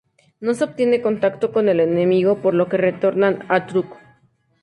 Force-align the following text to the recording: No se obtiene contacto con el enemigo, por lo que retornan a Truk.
No 0.39 0.55
se 0.55 0.63
obtiene 0.63 1.03
contacto 1.03 1.51
con 1.53 1.69
el 1.69 1.79
enemigo, 1.79 2.41
por 2.41 2.55
lo 2.55 2.67
que 2.67 2.77
retornan 2.77 3.45
a 3.49 3.67
Truk. 3.67 3.85